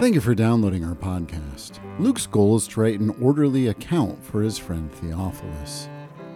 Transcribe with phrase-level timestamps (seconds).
[0.00, 1.78] Thank you for downloading our podcast.
[1.98, 5.90] Luke's goal is to write an orderly account for his friend Theophilus.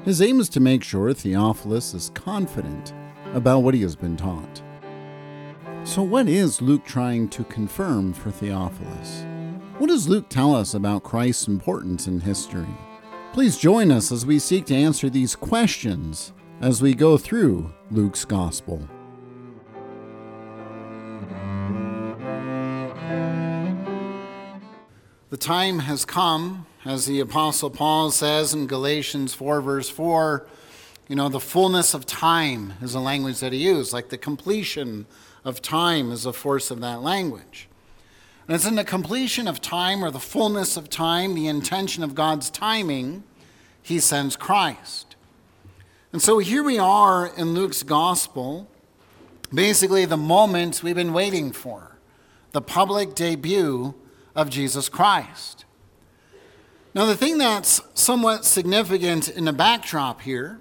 [0.05, 2.93] His aim is to make sure Theophilus is confident
[3.33, 4.63] about what he has been taught.
[5.83, 9.25] So, what is Luke trying to confirm for Theophilus?
[9.79, 12.67] What does Luke tell us about Christ's importance in history?
[13.33, 18.27] Please join us as we seek to answer these questions as we go through Luke's
[18.27, 18.87] Gospel.
[25.35, 30.47] The time has come, as the Apostle Paul says in Galatians 4, verse 4.
[31.09, 35.07] You know, the fullness of time is a language that he used, like the completion
[35.45, 37.69] of time is a force of that language.
[38.47, 42.15] And it's in the completion of time or the fullness of time, the intention of
[42.15, 43.25] God's timing,
[43.83, 45.17] he sends Christ.
[46.13, 48.69] And so here we are in Luke's gospel,
[49.53, 51.97] basically the moment we've been waiting for
[52.53, 53.97] the public debut
[54.35, 55.65] of Jesus Christ.
[56.95, 60.61] Now, the thing that's somewhat significant in the backdrop here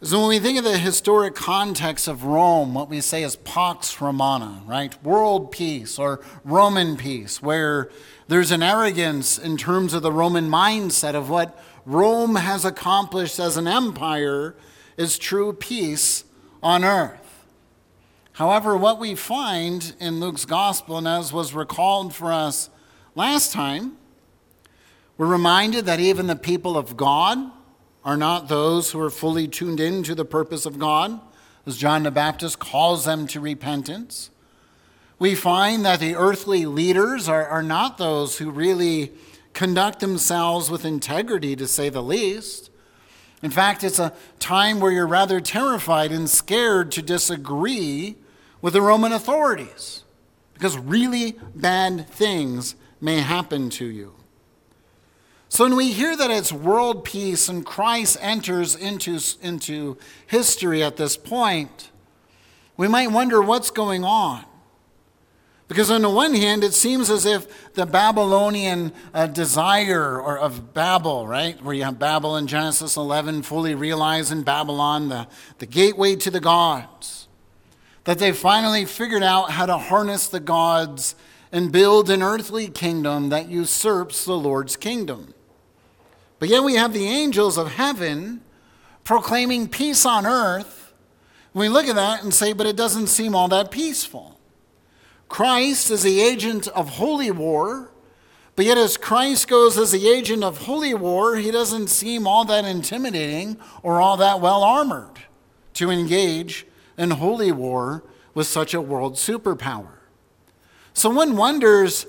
[0.00, 4.00] is when we think of the historic context of Rome, what we say is Pax
[4.00, 5.00] Romana, right?
[5.04, 7.90] World peace or Roman peace, where
[8.26, 13.56] there's an arrogance in terms of the Roman mindset of what Rome has accomplished as
[13.56, 14.56] an empire
[14.96, 16.24] is true peace
[16.62, 17.19] on earth.
[18.40, 22.70] However, what we find in Luke's gospel, and as was recalled for us
[23.14, 23.98] last time,
[25.18, 27.36] we're reminded that even the people of God
[28.02, 31.20] are not those who are fully tuned in to the purpose of God,
[31.66, 34.30] as John the Baptist calls them to repentance.
[35.18, 39.12] We find that the earthly leaders are, are not those who really
[39.52, 42.70] conduct themselves with integrity, to say the least.
[43.42, 48.16] In fact, it's a time where you're rather terrified and scared to disagree
[48.60, 50.04] with the Roman authorities
[50.54, 54.14] because really bad things may happen to you.
[55.48, 60.96] So when we hear that it's world peace and Christ enters into, into history at
[60.96, 61.90] this point,
[62.76, 64.44] we might wonder what's going on.
[65.66, 70.74] Because on the one hand, it seems as if the Babylonian uh, desire or of
[70.74, 75.28] Babel, right, where you have Babel in Genesis 11, fully realized in Babylon, the,
[75.58, 77.28] the gateway to the gods,
[78.10, 81.14] that they finally figured out how to harness the gods
[81.52, 85.32] and build an earthly kingdom that usurps the Lord's kingdom.
[86.40, 88.40] But yet we have the angels of heaven
[89.04, 90.92] proclaiming peace on earth.
[91.54, 94.40] We look at that and say, but it doesn't seem all that peaceful.
[95.28, 97.92] Christ is the agent of holy war,
[98.56, 102.44] but yet as Christ goes as the agent of holy war, he doesn't seem all
[102.46, 105.20] that intimidating or all that well armored
[105.74, 109.98] to engage in holy war with such a world superpower.
[110.92, 112.06] So one wonders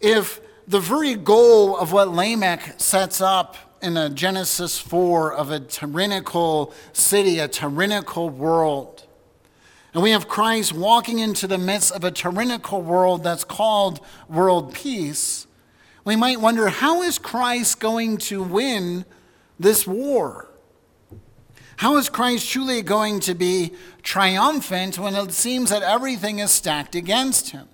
[0.00, 5.60] if the very goal of what Lamech sets up in a Genesis 4 of a
[5.60, 9.06] tyrannical city, a tyrannical world.
[9.92, 14.72] And we have Christ walking into the midst of a tyrannical world that's called world
[14.72, 15.46] peace.
[16.04, 19.04] We might wonder how is Christ going to win
[19.58, 20.49] this war?
[21.80, 26.94] How is Christ truly going to be triumphant when it seems that everything is stacked
[26.94, 27.68] against him?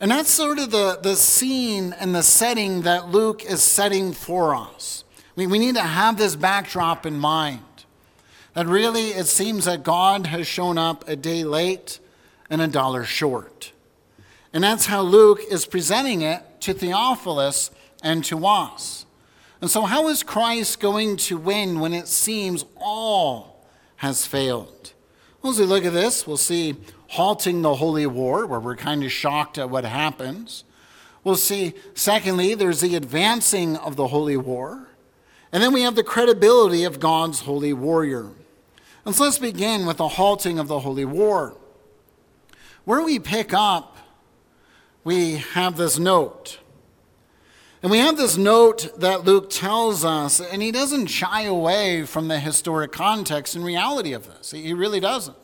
[0.00, 4.54] And that's sort of the, the scene and the setting that Luke is setting for
[4.54, 5.04] us.
[5.36, 7.60] We, we need to have this backdrop in mind.
[8.54, 12.00] That really it seems that God has shown up a day late
[12.48, 13.70] and a dollar short.
[14.54, 17.70] And that's how Luke is presenting it to Theophilus
[18.02, 19.04] and to us.
[19.60, 23.64] And so, how is Christ going to win when it seems all
[23.96, 24.92] has failed?
[25.42, 26.76] Well, as we look at this, we'll see
[27.08, 30.64] halting the holy war, where we're kind of shocked at what happens.
[31.24, 34.88] We'll see, secondly, there's the advancing of the holy war.
[35.52, 38.30] And then we have the credibility of God's holy warrior.
[39.04, 41.56] And so let's begin with the halting of the holy war.
[42.84, 43.96] Where we pick up,
[45.04, 46.58] we have this note.
[47.80, 52.26] And we have this note that Luke tells us, and he doesn't shy away from
[52.26, 54.50] the historic context and reality of this.
[54.50, 55.36] He really doesn't.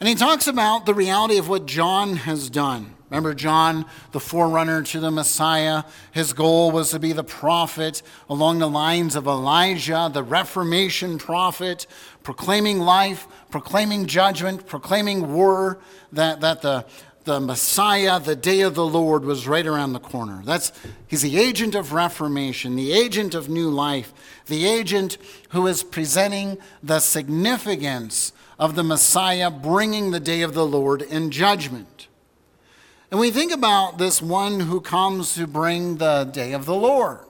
[0.00, 2.94] And he talks about the reality of what John has done.
[3.10, 8.00] Remember, John, the forerunner to the Messiah, his goal was to be the prophet
[8.30, 11.86] along the lines of Elijah, the Reformation prophet,
[12.22, 15.78] proclaiming life, proclaiming judgment, proclaiming war,
[16.10, 16.86] that, that the,
[17.24, 20.42] the Messiah, the day of the Lord, was right around the corner.
[20.44, 20.72] That's,
[21.06, 24.12] he's the agent of reformation, the agent of new life,
[24.46, 25.18] the agent
[25.50, 31.30] who is presenting the significance of the Messiah bringing the day of the Lord in
[31.30, 32.08] judgment.
[33.10, 37.20] And we think about this one who comes to bring the day of the Lord.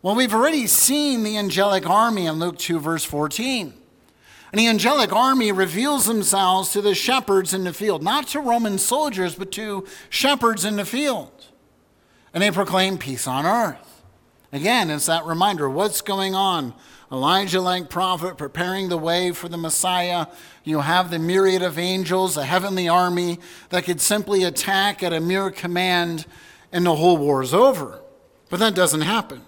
[0.00, 3.74] Well, we've already seen the angelic army in Luke 2, verse 14.
[4.56, 9.34] The angelic army reveals themselves to the shepherds in the field, not to Roman soldiers,
[9.34, 11.48] but to shepherds in the field.
[12.32, 14.02] And they proclaim peace on earth.
[14.54, 16.72] Again, it's that reminder what's going on?
[17.12, 20.26] Elijah like prophet preparing the way for the Messiah.
[20.64, 23.38] You have the myriad of angels, a heavenly army
[23.68, 26.24] that could simply attack at a mere command,
[26.72, 28.00] and the whole war is over.
[28.48, 29.42] But that doesn't happen.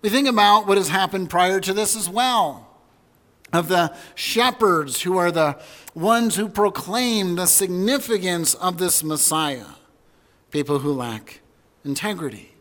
[0.00, 2.65] We think about what has happened prior to this as well
[3.52, 5.58] of the shepherds who are the
[5.94, 9.66] ones who proclaim the significance of this Messiah,
[10.50, 11.40] people who lack
[11.84, 12.56] integrity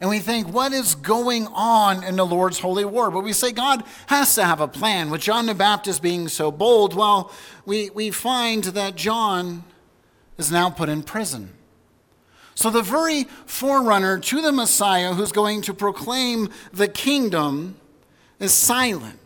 [0.00, 3.10] and we think, what is going on in the Lord's holy war?
[3.10, 5.10] But we say God has to have a plan.
[5.10, 7.32] With John the Baptist being so bold, well,
[7.64, 9.64] we, we find that John
[10.36, 11.54] is now put in prison.
[12.54, 17.76] So the very forerunner to the Messiah who's going to proclaim the kingdom
[18.38, 19.18] is silent.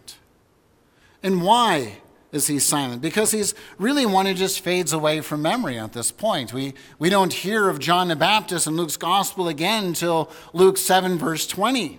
[1.23, 2.01] And why?
[2.33, 3.03] is he silent?
[3.03, 6.53] Because he's really one who just fades away from memory at this point.
[6.53, 11.19] We, we don't hear of John the Baptist in Luke's gospel again until Luke 7,
[11.19, 11.99] verse 20.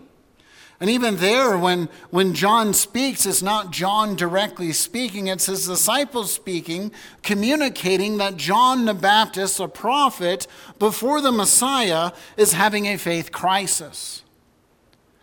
[0.80, 6.34] And even there, when, when John speaks, it's not John directly speaking, it's his disciples
[6.34, 6.92] speaking,
[7.22, 10.48] communicating that John the Baptist, a prophet
[10.80, 14.24] before the Messiah, is having a faith crisis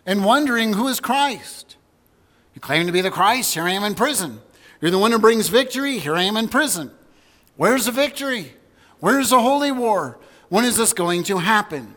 [0.05, 1.75] and wondering who is Christ.
[2.59, 4.41] You claim to be the Christ, here I am in prison.
[4.81, 5.97] You're the one who brings victory.
[5.97, 6.91] Here I am in prison.
[7.55, 8.51] Where's the victory?
[8.99, 10.19] Where's the holy war?
[10.49, 11.95] When is this going to happen?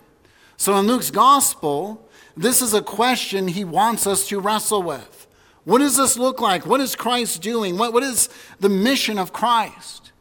[0.57, 5.27] So in Luke's gospel, this is a question he wants us to wrestle with.
[5.65, 6.65] What does this look like?
[6.65, 7.77] What is Christ doing?
[7.77, 8.29] What, what is
[8.61, 10.13] the mission of Christ?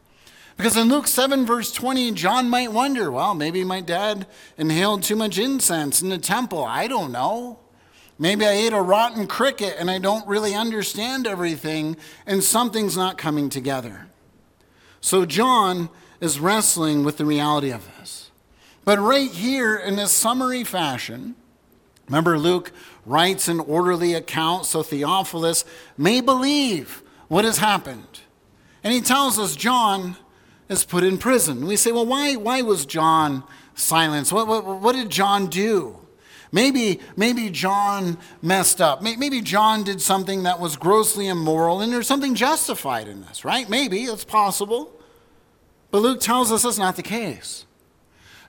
[0.58, 4.26] Because in Luke 7, verse 20, John might wonder well, maybe my dad
[4.58, 6.64] inhaled too much incense in the temple.
[6.64, 7.60] I don't know.
[8.22, 11.98] Maybe I ate a rotten cricket and I don't really understand everything,
[12.28, 14.10] and something's not coming together.
[15.00, 15.90] So John
[16.20, 18.30] is wrestling with the reality of this.
[18.86, 21.34] But right here in this summary fashion,
[22.08, 22.72] remember Luke
[23.08, 25.66] writes an orderly account so Theophilus
[25.98, 28.20] may believe what has happened.
[28.84, 30.16] And he tells us John
[30.70, 31.66] is put in prison.
[31.66, 33.44] We say, well, why, why was John
[33.74, 34.32] silenced?
[34.32, 36.01] What, what, what did John do?
[36.52, 39.02] Maybe, maybe John messed up.
[39.02, 43.70] Maybe John did something that was grossly immoral and there's something justified in this, right?
[43.70, 44.92] Maybe, it's possible.
[45.92, 47.66] But Luke tells us that's not the case.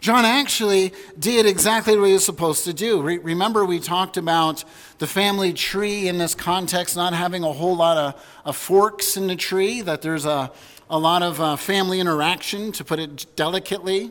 [0.00, 3.00] John actually did exactly what he was supposed to do.
[3.00, 4.64] Re- remember, we talked about
[4.98, 9.28] the family tree in this context not having a whole lot of, of forks in
[9.28, 10.50] the tree, that there's a,
[10.90, 14.10] a lot of uh, family interaction, to put it delicately.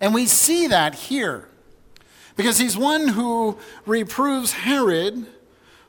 [0.00, 1.49] And we see that here.
[2.36, 5.26] Because he's one who reproves Herod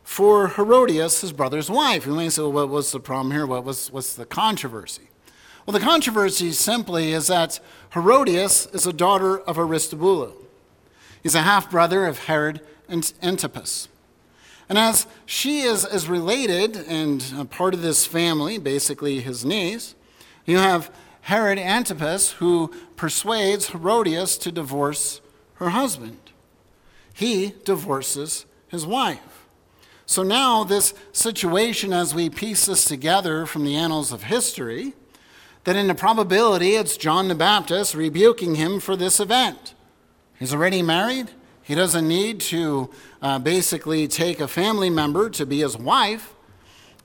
[0.03, 2.05] for Herodias, his brother's wife.
[2.05, 3.45] You may say, well, what was the problem here?
[3.45, 5.09] What was, what's the controversy?
[5.65, 7.59] Well, the controversy simply is that
[7.93, 10.33] Herodias is a daughter of Aristobulus.
[11.21, 13.87] He's a half brother of Herod and Antipas.
[14.67, 19.95] And as she is, is related and a part of this family, basically his niece,
[20.45, 20.91] you have
[21.21, 25.21] Herod Antipas who persuades Herodias to divorce
[25.56, 26.31] her husband
[27.13, 29.47] he divorces his wife.
[30.06, 34.94] So now, this situation, as we piece this together from the annals of history,
[35.63, 39.73] that in the probability it's John the Baptist rebuking him for this event.
[40.39, 41.30] He's already married.
[41.61, 42.89] He doesn't need to
[43.21, 46.33] uh, basically take a family member to be his wife.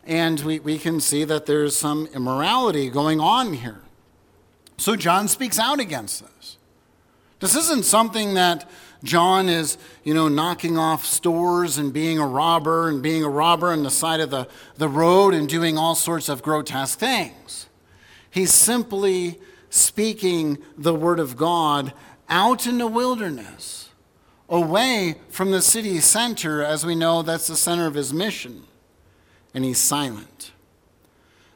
[0.04, 3.82] And we, we can see that there's some immorality going on here.
[4.78, 6.56] So John speaks out against this.
[7.40, 8.68] This isn't something that
[9.04, 13.70] John is, you know, knocking off stores and being a robber and being a robber
[13.70, 17.66] on the side of the, the road and doing all sorts of grotesque things.
[18.30, 19.38] He's simply
[19.70, 21.92] speaking the word of God
[22.28, 23.90] out in the wilderness,
[24.48, 28.64] away from the city center, as we know that's the center of his mission.
[29.54, 30.52] And he's silent.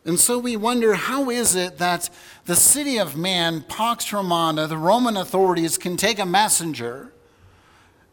[0.04, 2.08] And so we wonder how is it that
[2.46, 7.12] the city of man, Pax Romana, the Roman authorities, can take a messenger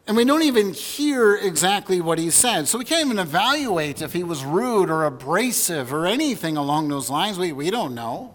[0.07, 2.67] and we don't even hear exactly what he said.
[2.67, 7.09] So we can't even evaluate if he was rude or abrasive or anything along those
[7.09, 7.37] lines.
[7.37, 8.33] We, we don't know.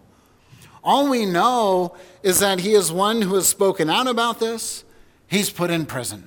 [0.85, 4.85] All we know is that he is one who has spoken out about this.
[5.27, 6.25] He's put in prison.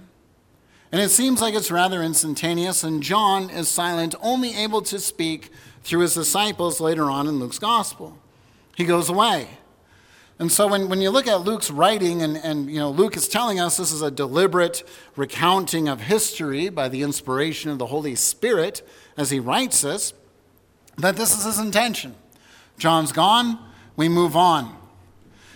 [0.92, 5.52] And it seems like it's rather instantaneous, and John is silent, only able to speak
[5.84, 8.18] through his disciples later on in Luke's gospel.
[8.76, 9.50] He goes away.
[10.38, 13.28] And so when, when you look at Luke's writing, and, and you know, Luke is
[13.30, 14.84] telling us this is a deliberate
[15.16, 20.14] recounting of history by the inspiration of the Holy Spirit as he writes this,
[20.98, 22.16] that this is his intention.
[22.78, 23.60] John's gone,
[23.96, 24.76] we move on.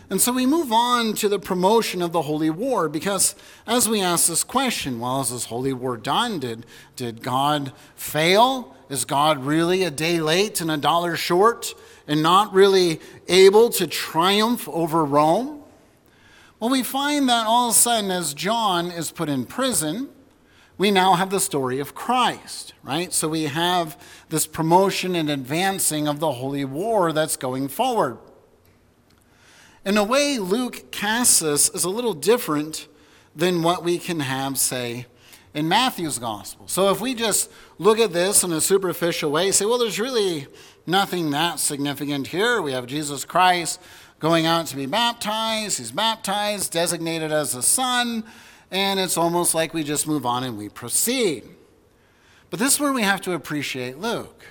[0.09, 3.35] And so we move on to the promotion of the holy war because
[3.67, 6.39] as we ask this question, well, is this holy war done?
[6.39, 8.75] Did, did God fail?
[8.89, 11.75] Is God really a day late and a dollar short
[12.07, 15.61] and not really able to triumph over Rome?
[16.59, 20.09] Well, we find that all of a sudden, as John is put in prison,
[20.79, 23.13] we now have the story of Christ, right?
[23.13, 28.17] So we have this promotion and advancing of the holy war that's going forward.
[29.85, 32.87] In a way, Luke casts us as a little different
[33.35, 35.05] than what we can have, say,
[35.53, 36.67] in Matthew's gospel.
[36.67, 40.47] So if we just look at this in a superficial way, say, well, there's really
[40.85, 42.61] nothing that significant here.
[42.61, 43.79] We have Jesus Christ
[44.19, 45.77] going out to be baptized.
[45.77, 48.25] He's baptized, designated as a son,
[48.69, 51.43] and it's almost like we just move on and we proceed.
[52.49, 54.43] But this is where we have to appreciate Luke.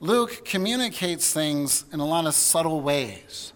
[0.00, 3.53] Luke communicates things in a lot of subtle ways.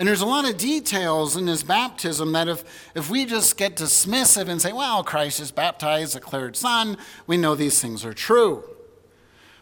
[0.00, 2.64] And there's a lot of details in his baptism that if,
[2.94, 7.54] if we just get dismissive and say, well, Christ is baptized, declared son, we know
[7.54, 8.64] these things are true.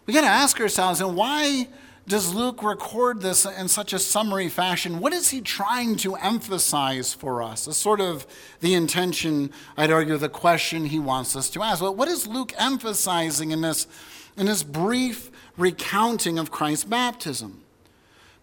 [0.06, 1.66] We got to ask ourselves, and why
[2.06, 5.00] does Luke record this in such a summary fashion?
[5.00, 7.66] What is he trying to emphasize for us?
[7.66, 8.24] It's sort of
[8.60, 11.82] the intention, I'd argue, the question he wants us to ask.
[11.82, 13.88] Well, what is Luke emphasizing in this,
[14.36, 17.64] in this brief recounting of Christ's baptism?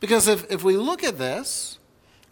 [0.01, 1.79] Because if, if we look at this,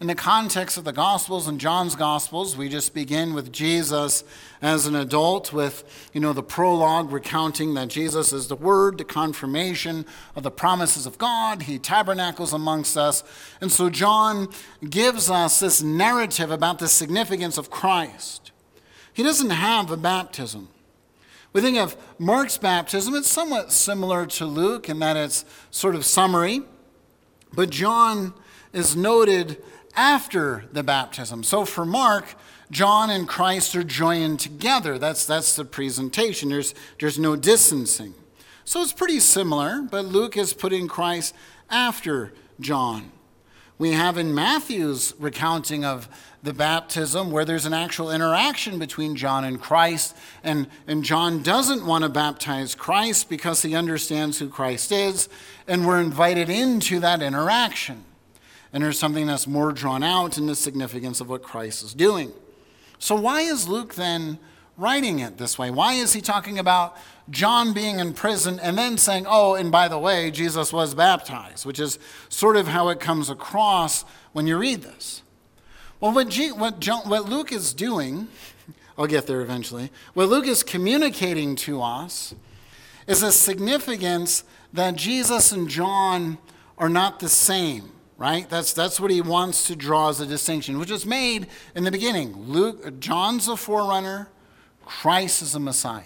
[0.00, 4.24] in the context of the Gospels and John's Gospels, we just begin with Jesus
[4.60, 9.04] as an adult, with you know the prologue recounting that Jesus is the Word, the
[9.04, 11.62] confirmation of the promises of God.
[11.62, 13.22] He tabernacles amongst us,
[13.60, 14.48] and so John
[14.88, 18.50] gives us this narrative about the significance of Christ.
[19.12, 20.68] He doesn't have a baptism.
[21.52, 26.04] We think of Mark's baptism; it's somewhat similar to Luke in that it's sort of
[26.04, 26.62] summary,
[27.52, 28.34] but John
[28.72, 29.62] is noted
[29.96, 31.42] after the baptism.
[31.42, 32.34] So for Mark,
[32.70, 34.98] John and Christ are joined together.
[34.98, 36.48] That's, that's the presentation.
[36.48, 38.14] There's, there's no distancing.
[38.64, 41.34] So it's pretty similar, but Luke is putting Christ
[41.70, 43.12] after John.
[43.76, 46.08] We have in Matthew's recounting of
[46.42, 51.84] the baptism where there's an actual interaction between John and Christ, and, and John doesn't
[51.84, 55.28] want to baptize Christ because he understands who Christ is,
[55.66, 58.04] and we're invited into that interaction
[58.74, 62.32] and there's something that's more drawn out in the significance of what Christ is doing.
[62.98, 64.40] So, why is Luke then
[64.76, 65.70] writing it this way?
[65.70, 66.96] Why is he talking about
[67.30, 71.64] John being in prison and then saying, oh, and by the way, Jesus was baptized,
[71.64, 75.22] which is sort of how it comes across when you read this?
[76.00, 78.26] Well, what, G, what, John, what Luke is doing,
[78.98, 82.34] I'll get there eventually, what Luke is communicating to us
[83.06, 86.38] is a significance that Jesus and John
[86.76, 87.93] are not the same
[88.24, 88.48] right?
[88.48, 91.90] That's, that's what he wants to draw as a distinction, which is made in the
[91.90, 92.34] beginning.
[92.34, 94.30] Luke, John's a forerunner,
[94.86, 96.04] Christ is a Messiah.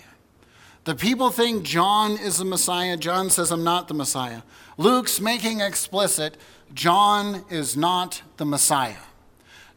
[0.82, 2.96] The people think John is the Messiah.
[2.96, 4.42] John says, I'm not the Messiah.
[4.76, 6.36] Luke's making explicit
[6.74, 9.04] John is not the Messiah.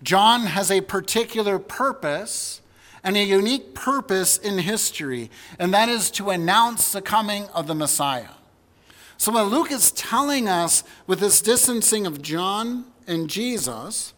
[0.01, 2.61] John has a particular purpose
[3.03, 5.29] and a unique purpose in history,
[5.59, 8.40] and that is to announce the coming of the Messiah.
[9.21, 14.15] So, what Luke is telling us with this distancing of John and Jesus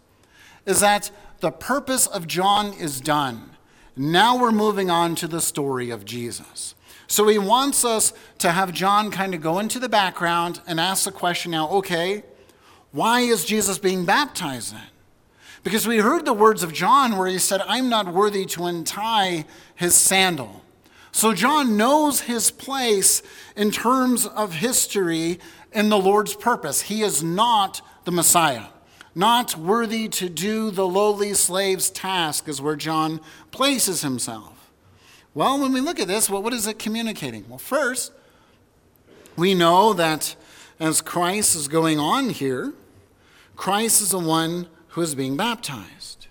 [0.65, 3.49] is that the purpose of John is done.
[3.97, 6.73] Now we're moving on to the story of Jesus.
[7.07, 11.03] So, he wants us to have John kind of go into the background and ask
[11.03, 12.23] the question now okay,
[12.93, 14.87] why is Jesus being baptized then?
[15.65, 19.43] Because we heard the words of John where he said, I'm not worthy to untie
[19.75, 20.62] his sandal.
[21.13, 23.21] So John knows his place
[23.55, 25.39] in terms of history
[25.71, 26.81] in the Lord's purpose.
[26.81, 28.65] He is not the Messiah.
[29.13, 34.71] Not worthy to do the lowly slave's task, is where John places himself.
[35.35, 37.45] Well, when we look at this, well, what is it communicating?
[37.47, 38.11] Well, first,
[39.35, 40.35] we know that
[40.79, 42.73] as Christ is going on here,
[43.55, 46.22] Christ is the one who is being baptized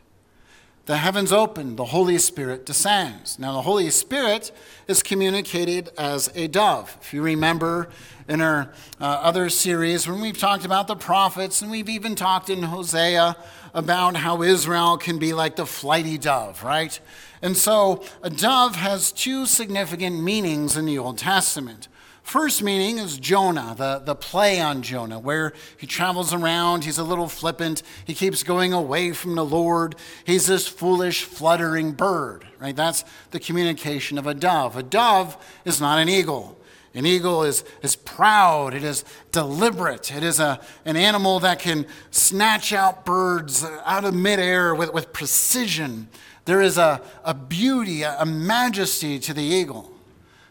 [0.86, 3.38] the heavens open, the Holy Spirit descends.
[3.38, 4.50] Now, the Holy Spirit
[4.88, 6.96] is communicated as a dove.
[7.00, 7.88] If you remember
[8.28, 12.50] in our uh, other series, when we've talked about the prophets, and we've even talked
[12.50, 13.36] in Hosea
[13.74, 16.98] about how Israel can be like the flighty dove, right?
[17.42, 21.88] And so, a dove has two significant meanings in the Old Testament.
[22.22, 27.04] First meaning is Jonah, the, the play on Jonah, where he travels around, he's a
[27.04, 29.96] little flippant, he keeps going away from the Lord.
[30.24, 32.74] He's this foolish, fluttering bird, right?
[32.74, 34.76] That's the communication of a dove.
[34.76, 36.58] A dove is not an eagle.
[36.94, 41.86] An eagle is, is proud, it is deliberate, it is a, an animal that can
[42.10, 46.08] snatch out birds out of midair with, with precision.
[46.44, 49.90] There is a, a beauty, a, a majesty to the eagle.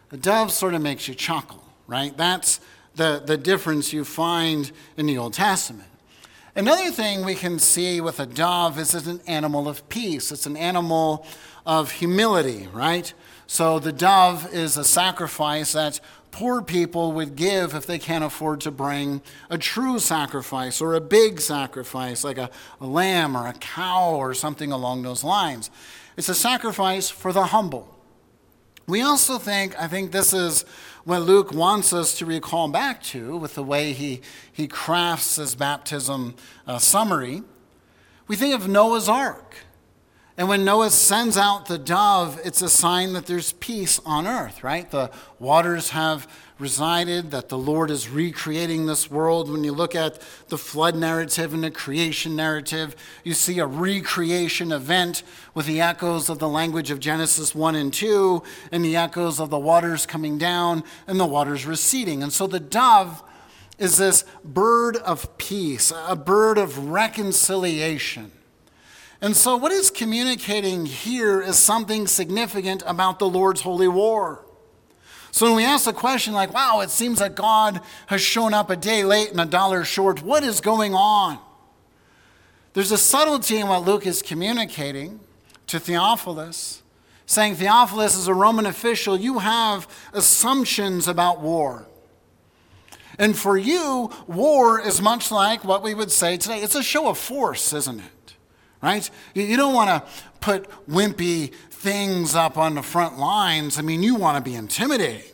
[0.08, 1.61] The dove sort of makes you chuckle,
[1.92, 2.16] right?
[2.16, 2.58] That's
[2.96, 5.88] the, the difference you find in the Old Testament.
[6.56, 10.32] Another thing we can see with a dove is it's an animal of peace.
[10.32, 11.26] It's an animal
[11.64, 13.12] of humility, right?
[13.46, 18.62] So the dove is a sacrifice that poor people would give if they can't afford
[18.62, 19.20] to bring
[19.50, 24.32] a true sacrifice or a big sacrifice, like a, a, lamb or a cow or
[24.32, 25.70] something along those lines.
[26.16, 27.92] It's a sacrifice for the humble.
[28.86, 30.64] We also think, I think this is
[31.04, 34.20] what Luke wants us to recall back to with the way he,
[34.52, 36.34] he crafts his baptism
[36.66, 37.42] uh, summary.
[38.28, 39.56] We think of Noah's Ark.
[40.36, 44.64] And when Noah sends out the dove, it's a sign that there's peace on earth,
[44.64, 44.90] right?
[44.90, 46.26] The waters have
[46.62, 49.50] resided, that the Lord is recreating this world.
[49.50, 54.70] When you look at the flood narrative and the creation narrative, you see a recreation
[54.70, 59.40] event with the echoes of the language of Genesis 1 and 2, and the echoes
[59.40, 62.22] of the waters coming down and the waters receding.
[62.22, 63.22] And so the dove
[63.78, 68.30] is this bird of peace, a bird of reconciliation.
[69.20, 74.44] And so, what is communicating here is something significant about the Lord's holy war.
[75.34, 78.68] So, when we ask the question, like, wow, it seems like God has shown up
[78.68, 81.38] a day late and a dollar short, what is going on?
[82.74, 85.20] There's a subtlety in what Luke is communicating
[85.68, 86.82] to Theophilus,
[87.24, 91.86] saying, Theophilus, as a Roman official, you have assumptions about war.
[93.18, 97.08] And for you, war is much like what we would say today it's a show
[97.08, 98.22] of force, isn't it?
[98.82, 99.08] right?
[99.34, 100.10] You don't want to
[100.40, 103.78] put wimpy things up on the front lines.
[103.78, 105.30] I mean, you want to be intimidating.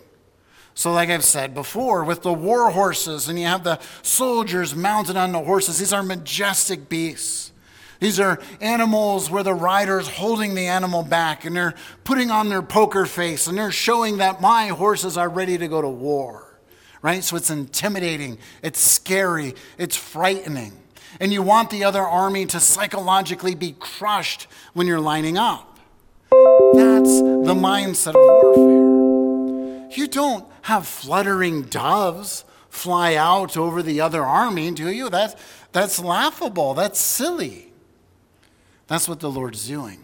[0.75, 5.17] So, like I've said before, with the war horses, and you have the soldiers mounted
[5.17, 7.53] on the horses, these are majestic beasts.
[8.01, 12.63] These are animals where the rider's holding the animal back and they're putting on their
[12.63, 16.61] poker face and they're showing that my horses are ready to go to war,
[17.03, 17.25] right?
[17.25, 20.75] So it's intimidating, it's scary, it's frightening
[21.21, 25.68] and you want the other army to psychologically be crushed when you're lining up.
[26.75, 29.89] That's the mindset of warfare.
[29.97, 35.09] You don't have fluttering doves fly out over the other army, do you?
[35.09, 35.35] That's,
[35.73, 36.75] that's laughable.
[36.75, 37.73] That's silly.
[38.87, 40.01] That's what the Lord's doing.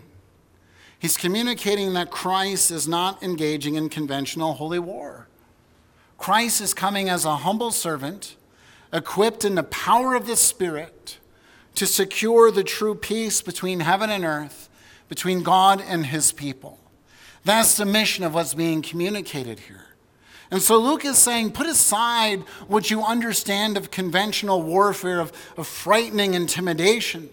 [0.98, 5.28] He's communicating that Christ is not engaging in conventional holy war.
[6.18, 8.36] Christ is coming as a humble servant
[8.92, 11.18] equipped in the power of the Spirit
[11.74, 14.68] to secure the true peace between heaven and earth,
[15.08, 16.78] between God and his people.
[17.44, 19.84] That's the mission of what's being communicated here.
[20.50, 25.66] And so Luke is saying, put aside what you understand of conventional warfare, of, of
[25.66, 27.30] frightening intimidation,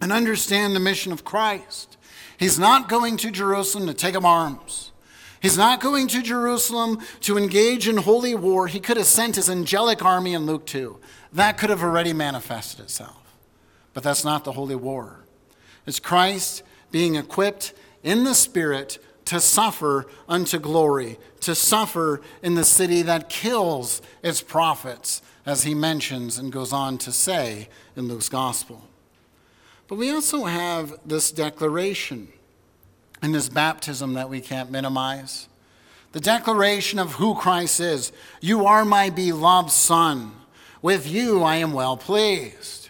[0.00, 1.96] and understand the mission of Christ.
[2.36, 4.92] He's not going to Jerusalem to take up arms.
[5.40, 8.68] He's not going to Jerusalem to engage in holy war.
[8.68, 10.98] He could have sent his angelic army in Luke 2.
[11.32, 13.36] That could have already manifested itself.
[13.92, 15.24] But that's not the holy war.
[15.84, 17.74] It's Christ being equipped
[18.04, 24.42] in the Spirit to suffer unto glory, to suffer in the city that kills its
[24.42, 28.82] prophets, as he mentions and goes on to say in Luke's gospel.
[29.88, 32.28] But we also have this declaration
[33.22, 35.48] in this baptism that we can't minimize.
[36.12, 40.32] The declaration of who Christ is You are my beloved Son.
[40.80, 42.81] With you I am well pleased.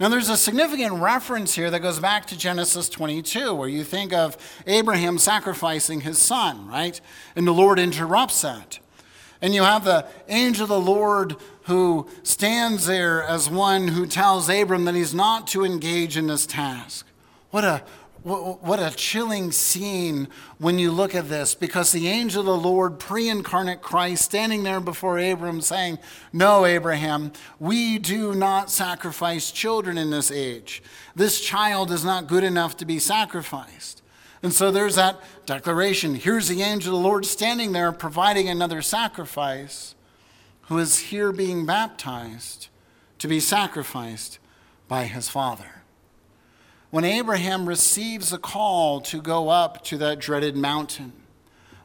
[0.00, 4.12] Now, there's a significant reference here that goes back to Genesis 22, where you think
[4.12, 7.00] of Abraham sacrificing his son, right?
[7.34, 8.78] And the Lord interrupts that.
[9.42, 14.48] And you have the angel of the Lord who stands there as one who tells
[14.48, 17.04] Abram that he's not to engage in this task.
[17.50, 17.82] What a
[18.28, 22.98] what a chilling scene when you look at this, because the angel of the Lord,
[22.98, 25.98] pre incarnate Christ, standing there before Abram saying,
[26.32, 30.82] No, Abraham, we do not sacrifice children in this age.
[31.14, 34.02] This child is not good enough to be sacrificed.
[34.42, 36.14] And so there's that declaration.
[36.14, 39.94] Here's the angel of the Lord standing there providing another sacrifice,
[40.62, 42.68] who is here being baptized
[43.18, 44.38] to be sacrificed
[44.86, 45.77] by his father
[46.90, 51.12] when Abraham receives a call to go up to that dreaded mountain,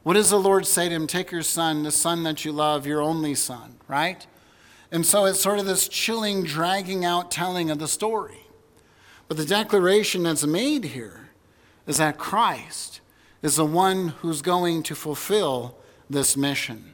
[0.04, 1.08] What does the Lord say to him?
[1.08, 4.26] Take your son, the son that you love, your only son, right?
[4.92, 8.42] And so it's sort of this chilling, dragging out telling of the story.
[9.28, 11.30] But the declaration that's made here
[11.88, 13.02] is that Christ
[13.42, 15.78] is the one who's going to fulfill
[16.10, 16.94] this mission.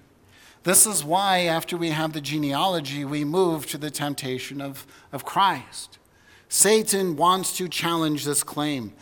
[0.63, 5.25] This is why, after we have the genealogy, we move to the temptation of, of
[5.25, 5.98] Christ.
[6.49, 8.93] Satan wants to challenge this claim.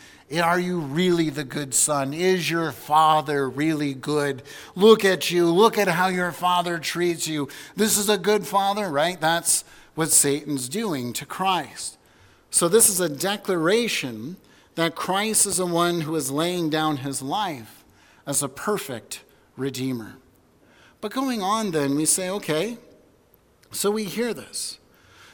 [0.43, 2.13] Are you really the good son?
[2.13, 4.43] Is your father really good?
[4.75, 5.49] Look at you.
[5.49, 7.47] Look at how your father treats you.
[7.77, 9.19] This is a good father, right?
[9.19, 9.63] That's
[9.95, 11.97] what Satan's doing to Christ.
[12.51, 14.35] So, this is a declaration
[14.75, 17.85] that Christ is the one who is laying down his life
[18.25, 19.23] as a perfect
[19.55, 20.17] redeemer.
[20.99, 22.77] But going on, then, we say, okay,
[23.71, 24.79] so we hear this.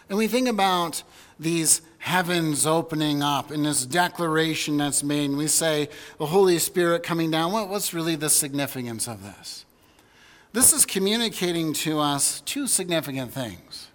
[0.09, 1.01] And we think about
[1.39, 5.29] these heavens opening up and this declaration that's made.
[5.29, 5.87] And we say,
[6.17, 7.53] the Holy Spirit coming down.
[7.53, 9.63] What, what's really the significance of this?
[10.51, 13.87] This is communicating to us two significant things.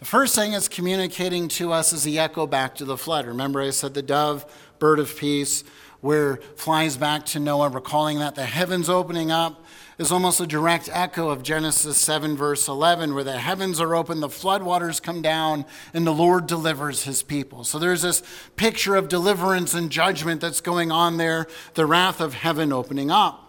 [0.00, 3.24] The first thing it's communicating to us is the echo back to the flood.
[3.24, 4.44] Remember, I said the dove,
[4.80, 5.62] bird of peace,
[6.00, 9.64] where flies back to Noah, recalling that the heavens opening up
[9.98, 14.20] is almost a direct echo of Genesis 7, verse 11, where the heavens are open,
[14.20, 17.64] the floodwaters come down, and the Lord delivers his people.
[17.64, 18.22] So there's this
[18.56, 23.44] picture of deliverance and judgment that's going on there, the wrath of heaven opening up.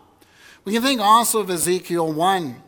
[0.66, 2.64] We can think also of Ezekiel 1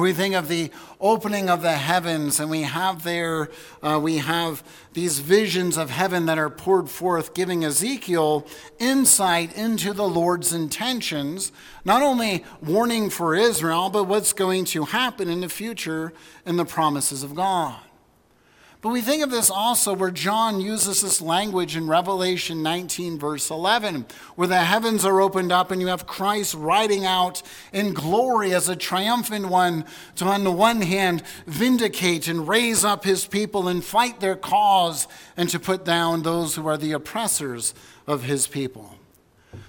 [0.00, 3.50] we think of the opening of the heavens, and we have there,
[3.82, 8.46] uh, we have these visions of heaven that are poured forth, giving Ezekiel
[8.78, 11.52] insight into the Lord's intentions,
[11.84, 16.12] not only warning for Israel, but what's going to happen in the future
[16.46, 17.80] in the promises of God.
[18.82, 23.50] But we think of this also where John uses this language in Revelation 19, verse
[23.50, 27.42] 11, where the heavens are opened up and you have Christ riding out
[27.74, 29.84] in glory as a triumphant one
[30.16, 35.06] to, on the one hand, vindicate and raise up his people and fight their cause
[35.36, 37.74] and to put down those who are the oppressors
[38.06, 38.96] of his people.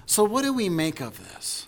[0.05, 1.67] So, what do we make of this?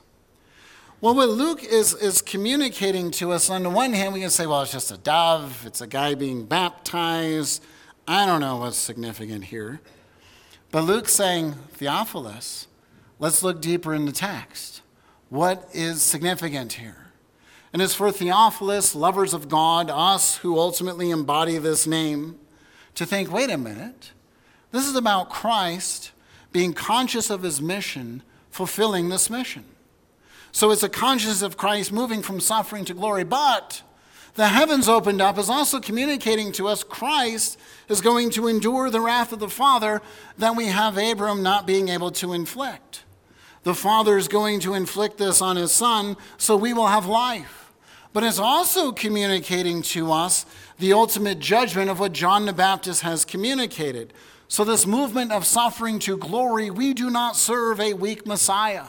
[1.03, 4.45] Well, what Luke is, is communicating to us, on the one hand, we can say,
[4.47, 7.61] well, it's just a dove, it's a guy being baptized.
[8.07, 9.81] I don't know what's significant here.
[10.71, 12.67] But Luke's saying, Theophilus,
[13.19, 14.81] let's look deeper in the text.
[15.27, 17.07] What is significant here?
[17.73, 22.39] And it's for Theophilus, lovers of God, us who ultimately embody this name,
[22.95, 24.13] to think wait a minute,
[24.71, 26.13] this is about Christ
[26.53, 29.65] being conscious of his mission, fulfilling this mission.
[30.53, 33.23] So it's a consciousness of Christ moving from suffering to glory.
[33.23, 33.81] But
[34.35, 39.01] the heavens opened up is also communicating to us Christ is going to endure the
[39.01, 40.01] wrath of the Father
[40.37, 43.03] that we have Abram not being able to inflict.
[43.63, 47.71] The Father is going to inflict this on his Son, so we will have life.
[48.13, 50.45] But it's also communicating to us
[50.77, 54.13] the ultimate judgment of what John the Baptist has communicated.
[54.47, 58.85] So, this movement of suffering to glory, we do not serve a weak Messiah.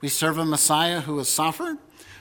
[0.00, 1.78] We serve a Messiah who has suffered.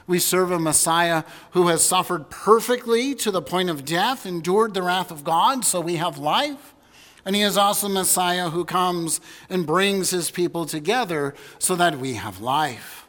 [0.07, 4.81] We serve a Messiah who has suffered perfectly to the point of death, endured the
[4.81, 6.73] wrath of God, so we have life.
[7.25, 11.99] And he is also a Messiah who comes and brings his people together so that
[11.99, 13.07] we have life.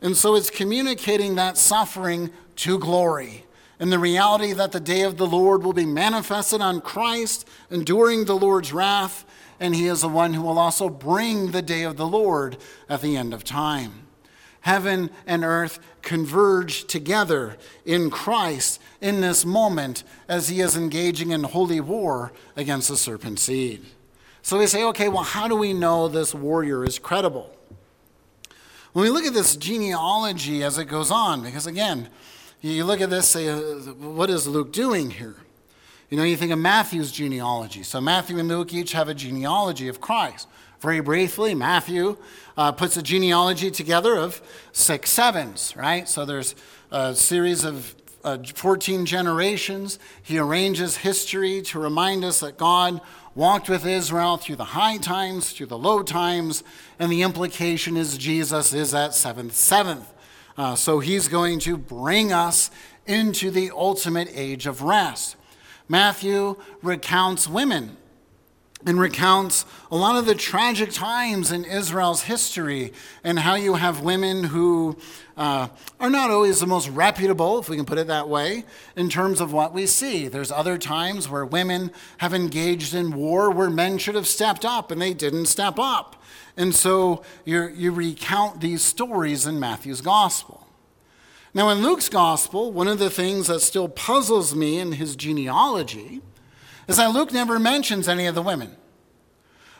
[0.00, 3.44] And so it's communicating that suffering to glory
[3.78, 8.24] and the reality that the day of the Lord will be manifested on Christ, enduring
[8.24, 9.24] the Lord's wrath,
[9.60, 12.56] and he is the one who will also bring the day of the Lord
[12.88, 14.07] at the end of time
[14.62, 21.44] heaven and earth converge together in Christ in this moment as he is engaging in
[21.44, 23.84] holy war against the serpent seed.
[24.42, 27.54] So we say, okay, well, how do we know this warrior is credible?
[28.92, 32.08] When we look at this genealogy as it goes on, because again,
[32.60, 33.58] you look at this, say, uh,
[33.94, 35.36] what is Luke doing here?
[36.10, 37.82] You know, you think of Matthew's genealogy.
[37.82, 40.48] So Matthew and Luke each have a genealogy of Christ.
[40.80, 42.16] Very briefly, Matthew
[42.56, 44.40] uh, puts a genealogy together of
[44.72, 46.08] six sevens, right?
[46.08, 46.54] So there's
[46.92, 49.98] a series of uh, 14 generations.
[50.22, 53.00] He arranges history to remind us that God
[53.34, 56.62] walked with Israel through the high times, through the low times,
[56.98, 60.12] and the implication is Jesus is that seventh seventh.
[60.56, 62.70] Uh, so he's going to bring us
[63.06, 65.36] into the ultimate age of rest.
[65.88, 67.96] Matthew recounts women
[68.86, 72.92] and recounts a lot of the tragic times in Israel's history
[73.24, 74.96] and how you have women who
[75.36, 78.64] uh, are not always the most reputable, if we can put it that way,
[78.96, 80.28] in terms of what we see.
[80.28, 84.90] There's other times where women have engaged in war where men should have stepped up
[84.90, 86.22] and they didn't step up.
[86.56, 90.66] And so you recount these stories in Matthew's gospel.
[91.54, 96.20] Now, in Luke's gospel, one of the things that still puzzles me in his genealogy
[96.88, 98.76] is that Luke never mentions any of the women.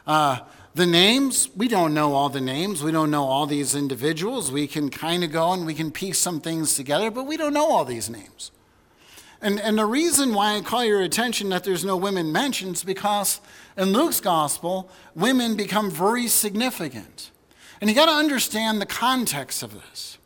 [0.07, 0.41] Uh,
[0.75, 2.83] the names, we don't know all the names.
[2.83, 4.53] We don't know all these individuals.
[4.53, 7.55] We can kind of go and we can piece some things together, but we don't
[7.55, 8.53] know all these names.
[9.41, 12.85] And, and the reason why I call your attention that there's no women mentioned is
[12.85, 13.41] because
[13.77, 17.31] in Luke's gospel, women become very significant.
[17.81, 20.18] And you got to understand the context of this.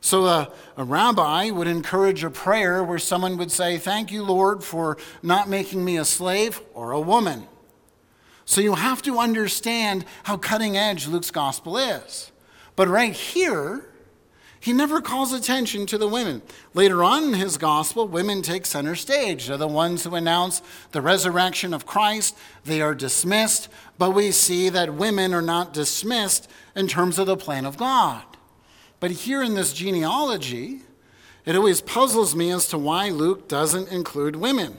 [0.00, 4.64] So a, a, rabbi would encourage a prayer where someone would say, Thank you, Lord,
[4.64, 7.46] for not making me a slave or a woman.
[8.46, 12.32] So you have to understand how cutting edge Luke's gospel is.
[12.76, 13.86] But right here,
[14.58, 16.42] he never calls attention to the women.
[16.74, 19.46] Later on in his gospel, women take center stage.
[19.46, 20.60] They're the ones who announce
[20.92, 22.36] the resurrection of Christ.
[22.64, 27.36] They are dismissed, but we see that women are not dismissed in terms of the
[27.36, 28.22] plan of God.
[29.00, 30.82] But here in this genealogy,
[31.46, 34.76] it always puzzles me as to why Luke doesn't include women.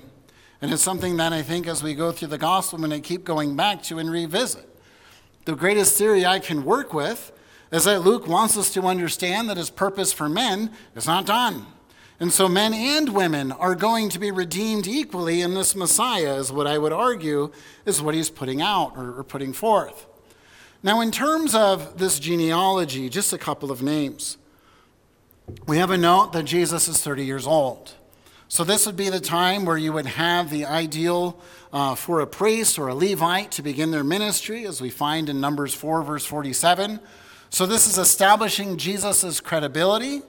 [0.62, 3.24] And it's something that I think as we go through the gospel, going to keep
[3.24, 4.68] going back to and revisit.
[5.46, 7.32] The greatest theory I can work with
[7.72, 11.66] is that Luke wants us to understand that his purpose for men is not done.
[12.20, 16.52] And so men and women are going to be redeemed equally in this Messiah, is
[16.52, 17.52] what I would argue
[17.84, 20.06] is what he's putting out or putting forth.
[20.84, 24.38] Now, in terms of this genealogy, just a couple of names.
[25.68, 27.94] We have a note that Jesus is 30 years old.
[28.48, 31.40] So, this would be the time where you would have the ideal
[31.72, 35.40] uh, for a priest or a Levite to begin their ministry, as we find in
[35.40, 37.00] Numbers 4, verse 47.
[37.52, 40.24] So, this is establishing Jesus' credibility.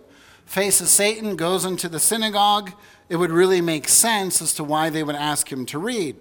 [0.45, 2.73] Faces Satan, goes into the synagogue.
[3.09, 6.17] It would really make sense as to why they would ask him to read.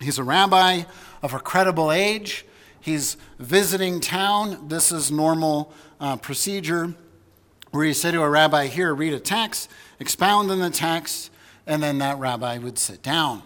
[0.00, 0.82] He's a rabbi
[1.22, 2.46] of a credible age.
[2.82, 4.68] He's visiting town.
[4.68, 6.94] This is normal uh, procedure
[7.70, 11.30] where you say to a rabbi, Here, read a text, expound on the text,
[11.64, 13.42] and then that rabbi would sit down.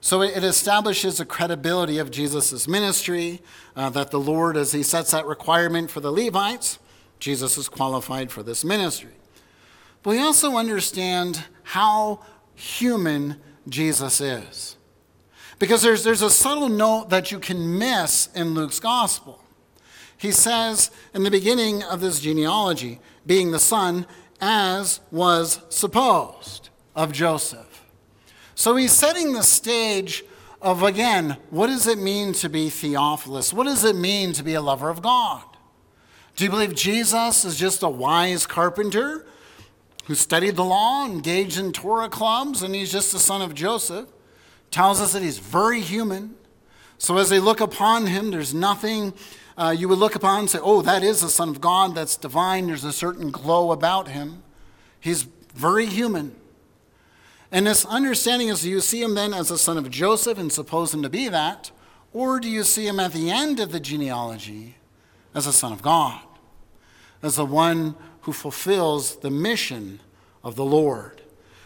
[0.00, 3.42] So it establishes a credibility of Jesus' ministry
[3.76, 6.78] uh, that the Lord, as he sets that requirement for the Levites,
[7.18, 9.12] Jesus is qualified for this ministry.
[10.02, 12.20] But we also understand how
[12.54, 13.36] human
[13.68, 14.77] Jesus is.
[15.58, 19.42] Because there's, there's a subtle note that you can miss in Luke's gospel.
[20.16, 24.06] He says in the beginning of this genealogy, being the son,
[24.40, 27.84] as was supposed, of Joseph.
[28.54, 30.24] So he's setting the stage
[30.60, 33.52] of, again, what does it mean to be Theophilus?
[33.52, 35.44] What does it mean to be a lover of God?
[36.34, 39.26] Do you believe Jesus is just a wise carpenter
[40.06, 44.08] who studied the law, engaged in Torah clubs, and he's just the son of Joseph?
[44.78, 46.36] Tells us that he's very human.
[46.98, 49.12] So as they look upon him, there's nothing
[49.56, 52.16] uh, you would look upon and say, oh, that is the Son of God, that's
[52.16, 52.68] divine.
[52.68, 54.44] There's a certain glow about him.
[55.00, 56.36] He's very human.
[57.50, 60.52] And this understanding is do you see him then as the son of Joseph and
[60.52, 61.72] suppose him to be that?
[62.12, 64.76] Or do you see him at the end of the genealogy
[65.34, 66.20] as a son of God,
[67.20, 69.98] as the one who fulfills the mission
[70.44, 71.17] of the Lord?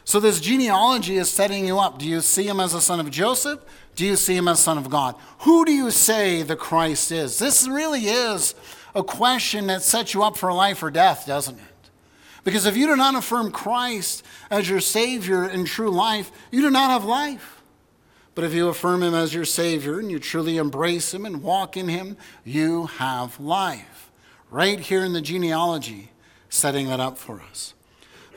[0.04, 1.98] So this genealogy is setting you up.
[1.98, 3.60] Do you see him as a son of Joseph?
[3.94, 5.14] Do you see him as son of God?
[5.40, 7.38] Who do you say the Christ is?
[7.38, 8.54] This really is
[8.94, 11.90] a question that sets you up for life or death, doesn't it?
[12.44, 16.70] Because if you do not affirm Christ as your Savior and true life, you do
[16.70, 17.62] not have life.
[18.34, 21.76] But if you affirm Him as your Savior and you truly embrace Him and walk
[21.76, 24.10] in Him, you have life.
[24.50, 26.10] Right here in the genealogy,
[26.48, 27.74] setting that up for us.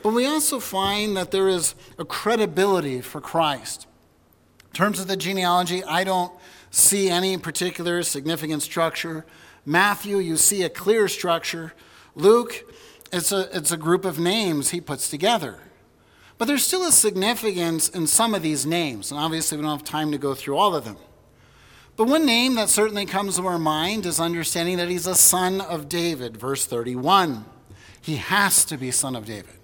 [0.02, 3.86] But we also find that there is a credibility for Christ.
[4.66, 6.32] In terms of the genealogy, I don't
[6.70, 9.24] see any particular significant structure.
[9.64, 11.72] Matthew, you see a clear structure.
[12.14, 12.72] Luke,
[13.12, 15.58] it's a, it's a group of names he puts together.
[16.38, 19.84] But there's still a significance in some of these names, and obviously we don't have
[19.84, 20.98] time to go through all of them.
[21.96, 25.62] But one name that certainly comes to our mind is understanding that he's a son
[25.62, 27.46] of David, verse 31.
[28.02, 29.54] He has to be son of David.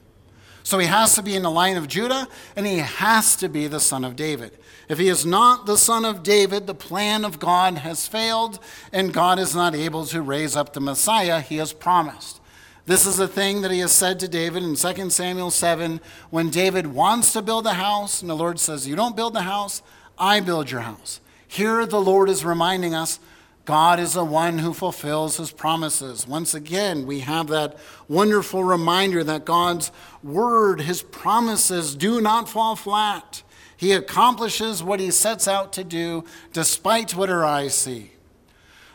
[0.63, 3.67] So he has to be in the line of Judah, and he has to be
[3.67, 4.57] the son of David.
[4.89, 8.59] If he is not the son of David, the plan of God has failed,
[8.93, 12.41] and God is not able to raise up the Messiah he has promised.
[12.85, 16.51] This is a thing that he has said to David in 2 Samuel 7 when
[16.51, 19.83] David wants to build a house, and the Lord says, You don't build the house,
[20.19, 21.21] I build your house.
[21.47, 23.21] Here, the Lord is reminding us
[23.65, 26.27] God is the one who fulfills his promises.
[26.27, 27.77] Once again, we have that
[28.09, 33.43] wonderful reminder that God's word, his promises, do not fall flat.
[33.77, 38.13] He accomplishes what he sets out to do despite what our eyes see.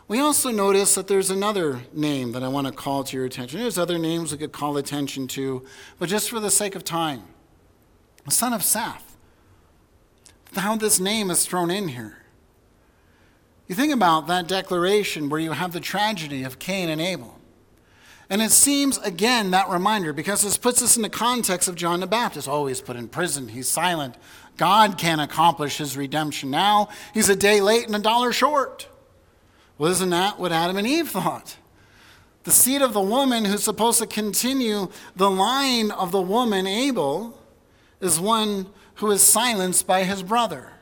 [0.06, 3.60] We also notice that there's another name that I want to call to your attention.
[3.60, 5.64] There's other names we could call attention to,
[5.98, 7.24] but just for the sake of time,
[8.24, 9.16] the son of Seth.
[10.54, 12.17] How this name is thrown in here.
[13.68, 17.38] You think about that declaration where you have the tragedy of Cain and Abel.
[18.30, 22.00] And it seems, again, that reminder, because this puts us in the context of John
[22.00, 22.48] the Baptist.
[22.48, 24.16] Oh, put in prison, he's silent.
[24.56, 26.88] God can't accomplish his redemption now.
[27.14, 28.88] He's a day late and a dollar short.
[29.76, 31.56] Well, isn't that what Adam and Eve thought?
[32.44, 37.38] The seed of the woman who's supposed to continue the line of the woman, Abel,
[38.00, 40.72] is one who is silenced by his brother.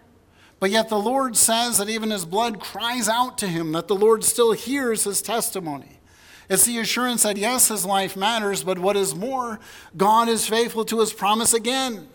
[0.58, 3.94] But yet the Lord says that even his blood cries out to him, that the
[3.94, 6.00] Lord still hears his testimony.
[6.48, 9.58] It's the assurance that yes, his life matters, but what is more,
[9.96, 12.08] God is faithful to his promise again,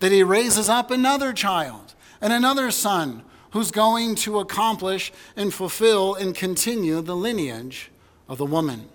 [0.00, 6.14] that he raises up another child and another son who's going to accomplish and fulfill
[6.14, 7.90] and continue the lineage
[8.28, 8.88] of the woman.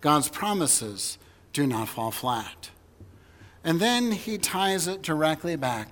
[0.00, 1.18] God's promises
[1.52, 2.70] do not fall flat.
[3.64, 5.88] And then he ties it directly back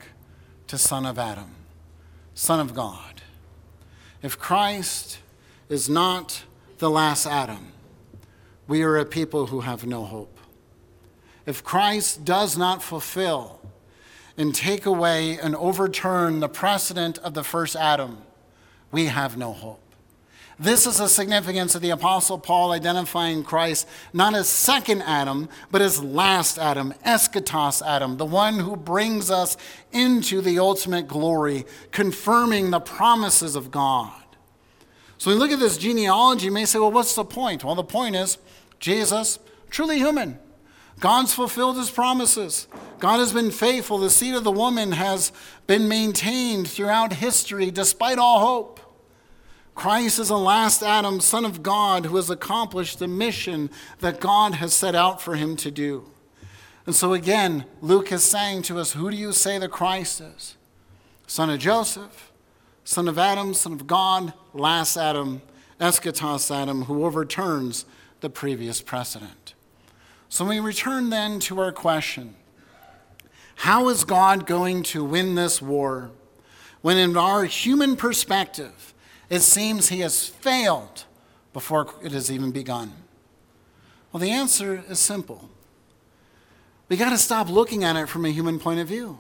[0.69, 1.56] to Son of Adam.
[2.37, 3.23] Son of God.
[4.23, 5.21] If Christ
[5.71, 6.45] is not
[6.77, 7.73] the last Adam,
[8.69, 10.39] we are a people who have no hope.
[11.47, 13.59] If Christ does not fulfill
[14.37, 18.19] and take away and overturn the precedent of the first Adam,
[18.93, 19.86] we have no hope.
[20.59, 25.83] This is the significance of the Apostle Paul identifying Christ not as second Adam, but
[25.83, 29.59] as last Adam, eschatos Adam, the one who brings us
[29.93, 34.13] into the ultimate glory, confirming the promises of God.
[35.19, 37.63] So we look at this genealogy, you may say, well, what's the point?
[37.63, 38.39] Well, the point is
[38.79, 39.39] Jesus,
[39.69, 40.39] truly human.
[41.01, 42.67] God's fulfilled his promises.
[42.99, 43.99] God has been faithful.
[43.99, 45.33] The seed of the woman has
[45.67, 48.81] been maintained throughout history despite all hope.
[49.77, 54.55] Christ is the last Adam, Son of God, who has accomplished the mission that God
[54.55, 56.07] has set out for him to do.
[56.87, 60.57] And so again, Luke is saying to us, Who do you say the Christ is?
[61.27, 62.33] Son of Joseph,
[62.85, 65.43] son of Adam, son of God, last Adam,
[65.79, 67.85] eschatos Adam, who overturns
[68.21, 69.53] the previous precedent.
[70.31, 72.35] So we return then to our question
[73.57, 76.13] How is God going to win this war
[76.81, 78.95] when, in our human perspective,
[79.29, 81.05] it seems he has failed
[81.53, 82.93] before it has even begun.
[84.13, 85.51] Well, the answer is simple.
[86.89, 89.19] We got to stop looking at it from a human point of view.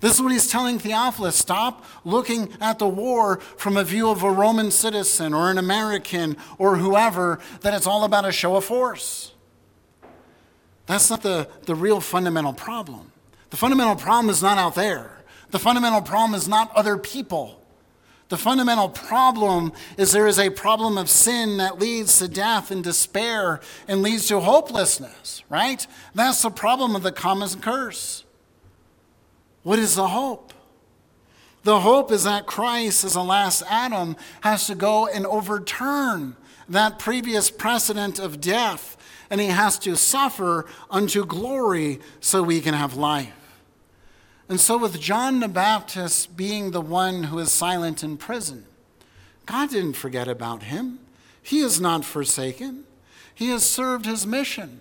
[0.00, 1.36] This is what he's telling Theophilus.
[1.36, 6.36] Stop looking at the war from a view of a Roman citizen or an American
[6.58, 9.32] or whoever, that it's all about a show of force.
[10.84, 13.10] That's not the, the real fundamental problem.
[13.50, 17.62] The fundamental problem is not out there, the fundamental problem is not other people.
[18.28, 22.82] The fundamental problem is there is a problem of sin that leads to death and
[22.82, 25.86] despair and leads to hopelessness, right?
[26.14, 28.24] That's the problem of the common curse.
[29.62, 30.52] What is the hope?
[31.62, 36.36] The hope is that Christ, as the last Adam, has to go and overturn
[36.68, 38.96] that previous precedent of death,
[39.30, 43.45] and he has to suffer unto glory so we can have life.
[44.48, 48.64] And so, with John the Baptist being the one who is silent in prison,
[49.44, 51.00] God didn't forget about him.
[51.42, 52.84] He is not forsaken,
[53.34, 54.80] he has served his mission.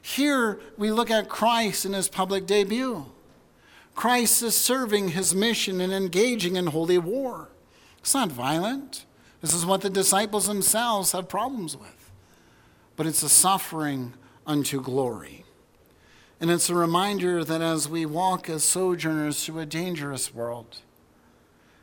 [0.00, 3.06] Here we look at Christ in his public debut.
[3.94, 7.50] Christ is serving his mission and engaging in holy war.
[7.98, 9.04] It's not violent.
[9.42, 12.10] This is what the disciples themselves have problems with.
[12.96, 14.14] But it's a suffering
[14.46, 15.41] unto glory.
[16.42, 20.78] And it's a reminder that as we walk as sojourners through a dangerous world,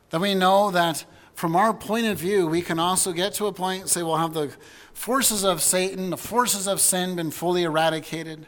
[0.09, 3.53] that we know that from our point of view, we can also get to a
[3.53, 4.51] point and say, well, have the
[4.91, 8.47] forces of Satan, the forces of sin been fully eradicated?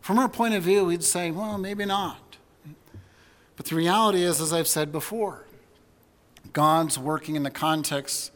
[0.00, 2.36] From our point of view, we'd say, well, maybe not.
[3.54, 5.44] But the reality is, as I've said before,
[6.52, 8.32] God's working in the context,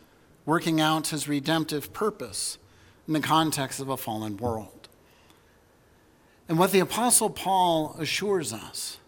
[0.46, 2.58] working out his redemptive purpose
[3.08, 4.81] in the context of a fallen world.
[6.52, 8.98] And what the Apostle Paul assures us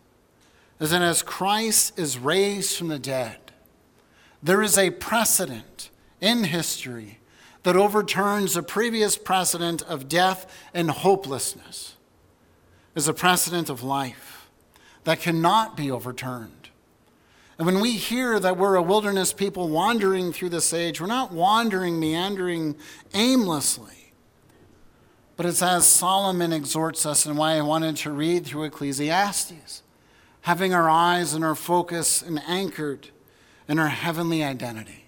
[0.81, 3.37] is that as Christ is raised from the dead,
[4.43, 5.91] there is a precedent
[6.23, 7.19] in history
[7.63, 11.97] that overturns a previous precedent of death and hopelessness.
[12.95, 14.49] Is a precedent of life
[15.03, 16.71] that cannot be overturned.
[17.59, 21.31] And when we hear that we're a wilderness people wandering through this age, we're not
[21.31, 22.75] wandering, meandering
[23.13, 24.04] aimlessly.
[25.37, 29.83] But it's as Solomon exhorts us, and why I wanted to read through Ecclesiastes,
[30.43, 33.09] having our eyes and our focus and anchored
[33.67, 35.07] in our heavenly identity.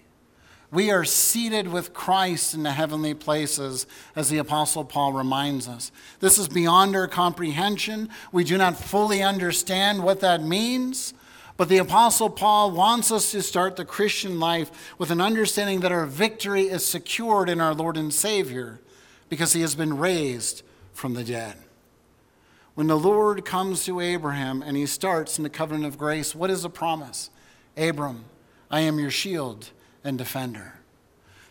[0.69, 5.93] We are seated with Christ in the heavenly places, as the Apostle Paul reminds us.
[6.19, 8.09] This is beyond our comprehension.
[8.33, 11.13] We do not fully understand what that means.
[11.55, 15.91] But the Apostle Paul wants us to start the Christian life with an understanding that
[15.91, 18.81] our victory is secured in our Lord and Savior
[19.29, 20.63] because he has been raised
[20.93, 21.55] from the dead.
[22.75, 26.49] When the Lord comes to Abraham and he starts in the covenant of grace, what
[26.49, 27.29] is the promise?
[27.75, 28.25] Abram,
[28.69, 29.71] I am your shield
[30.03, 30.75] and defender.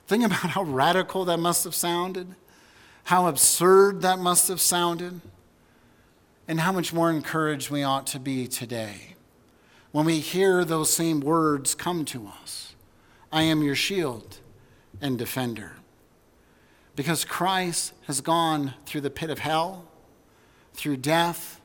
[0.07, 2.35] Think about how radical that must have sounded,
[3.05, 5.20] how absurd that must have sounded,
[6.47, 9.16] and how much more encouraged we ought to be today
[9.97, 12.74] when we hear those same words come to us
[13.33, 14.41] I am your shield
[15.01, 15.76] and defender.
[16.97, 19.84] Because Christ has gone through the pit of hell,
[20.72, 21.61] through death,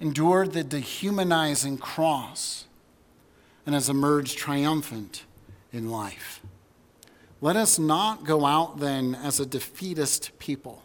[0.00, 2.64] endured the dehumanizing cross,
[3.64, 5.24] and has emerged triumphant
[5.72, 6.40] in life.
[7.40, 10.82] Let us not go out then as a defeatist people.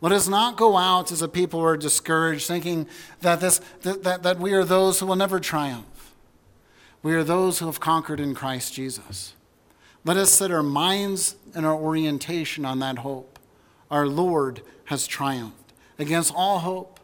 [0.00, 2.86] Let us not go out as a people who are discouraged, thinking
[3.20, 6.14] that, this, that, that, that we are those who will never triumph.
[7.02, 9.34] We are those who have conquered in Christ Jesus.
[10.04, 13.38] Let us set our minds and our orientation on that hope.
[13.90, 16.98] Our Lord has triumphed against all hope.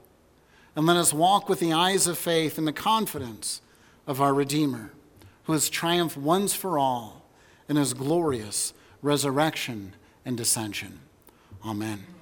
[0.74, 3.62] And let us walk with the eyes of faith and the confidence
[4.06, 4.92] of our Redeemer
[5.44, 7.22] who has triumphed once for all
[7.68, 9.94] in his glorious resurrection
[10.24, 11.00] and ascension.
[11.64, 12.15] Amen.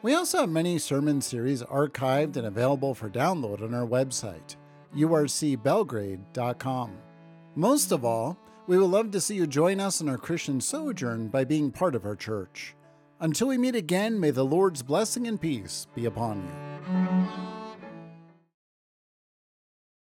[0.00, 4.56] We also have many sermon series archived and available for download on our website,
[4.96, 6.92] urcbelgrade.com.
[7.54, 8.38] Most of all,
[8.68, 11.94] we would love to see you join us in our Christian sojourn by being part
[11.94, 12.76] of our church.
[13.18, 17.57] Until we meet again, may the Lord's blessing and peace be upon you.